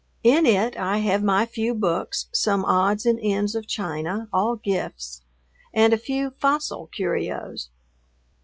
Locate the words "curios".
6.87-7.69